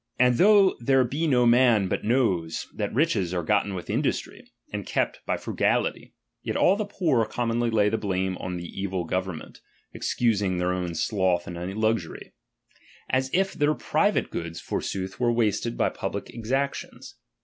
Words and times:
And 0.17 0.37
though 0.39 0.73
there 0.79 1.03
be 1.03 1.27
no 1.27 1.45
man 1.45 1.87
bnt 1.87 1.91
just 1.99 2.01
ami 2.01 2.01
ueces 2.01 2.03
knows, 2.09 2.67
that 2.73 2.93
riches 2.95 3.33
are 3.35 3.43
gotten 3.43 3.75
with 3.75 3.87
industry, 3.87 4.43
and 4.73 4.83
J^'^^!^^ 4.83 4.93
Itept 4.95 5.15
by 5.27 5.37
fi 5.37 5.51
ugality, 5.51 6.13
yet 6.41 6.55
all 6.57 6.75
the 6.75 6.85
poor 6.87 7.23
commonly 7.27 7.69
lay 7.69 7.87
the 7.87 7.99
blame 7.99 8.35
on 8.39 8.57
the 8.57 8.65
evil 8.65 9.03
government, 9.05 9.61
excusing 9.93 10.57
their 10.57 10.69
^H 10.69 10.75
own 10.75 10.95
sloth 10.95 11.45
and 11.45 11.55
luxury; 11.77 12.33
as 13.11 13.29
if 13.31 13.53
their 13.53 13.75
private 13.75 14.31
goods 14.31 14.59
^| 14.61 14.63
forsooth 14.63 15.19
were 15.19 15.31
wasted 15.31 15.77
by 15.77 15.89
public 15.89 16.31
exactions. 16.33 17.13